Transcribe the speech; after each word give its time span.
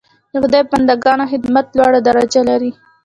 د 0.31 0.33
خدای 0.43 0.63
بنده 0.71 0.95
ګانو 1.03 1.25
خدمت 1.31 1.65
لوړه 1.77 1.99
درجه 2.07 2.41
لري. 2.49 2.71